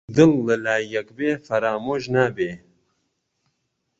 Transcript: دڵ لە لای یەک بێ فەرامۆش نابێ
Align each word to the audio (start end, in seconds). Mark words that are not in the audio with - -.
دڵ 0.15 0.31
لە 0.47 0.55
لای 0.65 0.83
یەک 0.95 1.07
بێ 1.17 1.31
فەرامۆش 1.45 2.03
نابێ 2.13 2.51